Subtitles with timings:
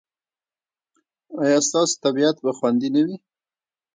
[1.41, 3.15] ایا ستاسو طبیعت به خوندي نه وي؟